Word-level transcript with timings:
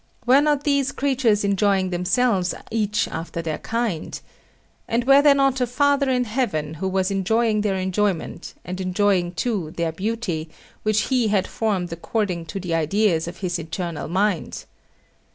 Were 0.25 0.41
not 0.41 0.63
these 0.63 0.91
creatures 0.91 1.43
enjoying 1.43 1.91
themselves 1.91 2.55
each 2.71 3.07
after 3.09 3.39
their 3.39 3.59
kind? 3.59 4.19
And 4.87 5.03
was 5.03 5.23
there 5.23 5.35
not 5.35 5.61
a 5.61 5.67
Father 5.67 6.09
in 6.09 6.23
Heaven 6.23 6.73
who 6.73 6.87
was 6.87 7.11
enjoying 7.11 7.61
their 7.61 7.75
enjoyment, 7.75 8.55
and 8.65 8.81
enjoying 8.81 9.33
too 9.33 9.69
their 9.77 9.91
beauty, 9.91 10.49
which 10.81 11.01
He 11.09 11.27
had 11.27 11.45
formed 11.45 11.93
according 11.93 12.47
to 12.47 12.59
the 12.59 12.73
ideas 12.73 13.27
of 13.27 13.37
His 13.41 13.59
Eternal 13.59 14.07
Mind? 14.07 14.65